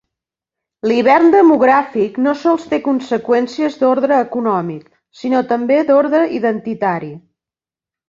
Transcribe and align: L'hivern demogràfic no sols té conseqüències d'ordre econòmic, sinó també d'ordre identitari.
L'hivern 0.91 1.29
demogràfic 1.35 2.17
no 2.29 2.33
sols 2.45 2.65
té 2.73 2.81
conseqüències 2.89 3.79
d'ordre 3.83 4.19
econòmic, 4.27 4.91
sinó 5.23 5.47
també 5.55 5.81
d'ordre 5.93 6.27
identitari. 6.43 7.17